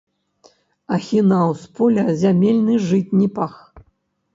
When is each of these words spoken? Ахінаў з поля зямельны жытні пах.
Ахінаў 0.97 1.53
з 1.65 1.71
поля 1.77 2.09
зямельны 2.25 2.83
жытні 2.91 3.27
пах. 3.41 3.53